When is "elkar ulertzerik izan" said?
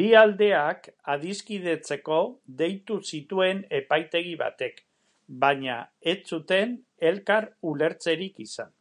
7.12-8.72